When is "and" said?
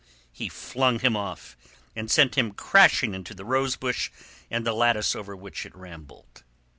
1.95-2.09, 4.49-4.65